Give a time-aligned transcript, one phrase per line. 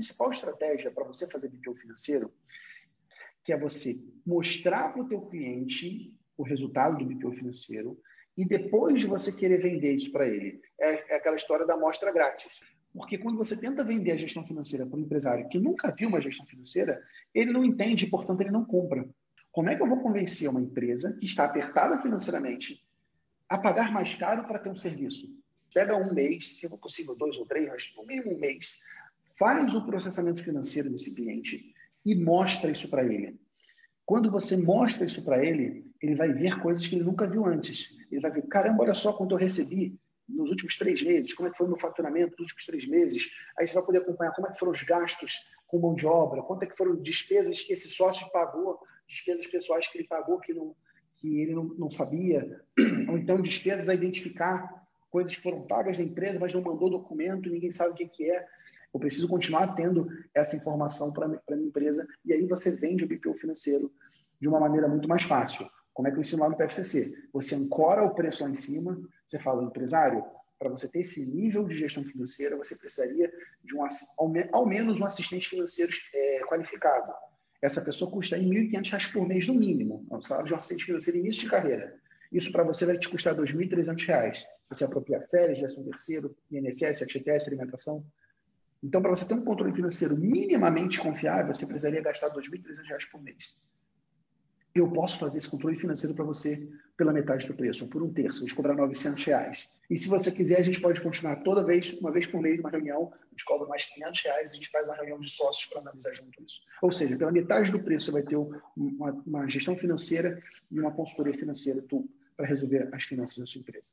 [0.00, 2.32] principal estratégia para você fazer BPO financeiro,
[3.44, 8.00] que é você mostrar para o teu cliente o resultado do BPO financeiro
[8.36, 10.60] e depois de você querer vender isso para ele.
[10.80, 12.62] É, é aquela história da amostra grátis.
[12.94, 16.20] Porque quando você tenta vender a gestão financeira para um empresário que nunca viu uma
[16.20, 17.00] gestão financeira,
[17.34, 19.08] ele não entende e, portanto, ele não compra.
[19.52, 22.82] Como é que eu vou convencer uma empresa que está apertada financeiramente
[23.48, 25.38] a pagar mais caro para ter um serviço?
[25.72, 28.80] Pega um mês, se for possível dois ou três, mas no mínimo um mês,
[29.40, 31.74] faz o processamento financeiro desse cliente
[32.04, 33.40] e mostra isso para ele.
[34.04, 37.96] Quando você mostra isso para ele, ele vai ver coisas que ele nunca viu antes.
[38.12, 39.98] Ele vai ver, caramba, olha só quanto eu recebi
[40.28, 43.30] nos últimos três meses, como é que foi o meu faturamento nos últimos três meses.
[43.58, 45.32] Aí você vai poder acompanhar como é que foram os gastos
[45.66, 48.78] com mão de obra, quanto é que foram despesas que esse sócio pagou,
[49.08, 50.74] despesas pessoais que ele pagou que, não,
[51.16, 52.60] que ele não, não sabia,
[53.08, 57.48] ou então despesas a identificar, coisas que foram pagas da empresa, mas não mandou documento,
[57.48, 58.46] ninguém sabe o que, que é.
[58.92, 63.08] Eu preciso continuar tendo essa informação para a minha empresa, e aí você vende o
[63.08, 63.90] BPO financeiro
[64.40, 65.66] de uma maneira muito mais fácil.
[65.92, 67.28] Como é que eu ensino lá no PFCC?
[67.32, 70.24] Você ancora o preço lá em cima, você fala, empresário,
[70.58, 73.32] para você ter esse nível de gestão financeira, você precisaria
[73.64, 73.80] de um,
[74.52, 77.12] ao, menos um assistente financeiro é, qualificado.
[77.62, 80.06] Essa pessoa custa R$ 1.500 por mês, no mínimo.
[80.10, 81.94] É o salário de um assistente financeiro início de carreira.
[82.30, 84.44] Isso para você vai te custar R$ 2.300.
[84.68, 88.04] Você apropria férias, 13 terceiro, INSS, FGTS, alimentação.
[88.82, 93.22] Então, para você ter um controle financeiro minimamente confiável, você precisaria gastar R$ 2.300 por
[93.22, 93.62] mês
[94.74, 98.12] eu posso fazer esse controle financeiro para você pela metade do preço, ou por um
[98.12, 99.72] terço, vou cobrar 900 reais.
[99.88, 102.70] E se você quiser, a gente pode continuar toda vez, uma vez por mês, uma
[102.70, 105.80] reunião, a gente cobra mais 500 reais, a gente faz uma reunião de sócios para
[105.80, 106.60] analisar junto isso.
[106.82, 110.92] Ou seja, pela metade do preço, você vai ter uma, uma gestão financeira e uma
[110.92, 111.82] consultoria financeira
[112.36, 113.90] para resolver as finanças da sua empresa.